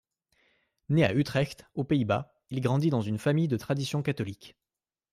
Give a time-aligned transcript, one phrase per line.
[0.89, 4.55] Né à Utrecht aux Pays-Bas, il grandit dans une famille de tradition catholique.